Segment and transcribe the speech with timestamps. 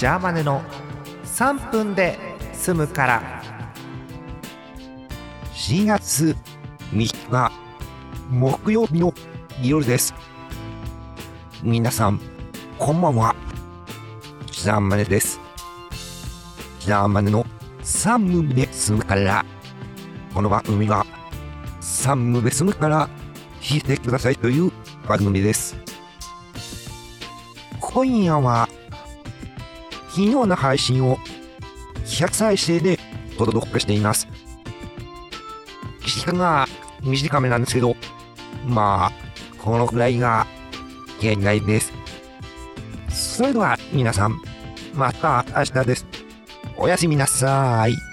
[0.00, 0.62] ジャーマネの
[1.24, 2.18] 3分で
[2.54, 3.42] 済むから。
[5.52, 6.34] 4月
[6.94, 7.52] 3日
[8.30, 9.12] 木曜日の
[9.62, 10.14] 夜です。
[11.62, 12.18] 皆さん
[12.78, 13.36] こんばんは。
[14.50, 15.38] ジャーマネです。
[16.78, 17.44] ジャーマネの
[17.82, 19.44] 3分で済むから。
[20.32, 21.04] この番組は
[21.82, 23.06] 3分で済むから
[23.60, 24.72] 聞いてくださいという
[25.06, 25.76] 番組です。
[27.78, 28.66] 今夜は
[30.10, 31.18] 昨日の配信を
[32.04, 32.98] 100再生で
[33.38, 34.28] お届けしています
[36.04, 36.66] 時間が
[37.02, 37.96] 短めなんですけど、
[38.66, 39.12] まあ、
[39.62, 40.46] このくらいが
[41.20, 41.92] 限界です。
[43.08, 44.40] それでは皆さん、
[44.94, 46.06] また明日です。
[46.76, 48.09] おやすみなさい。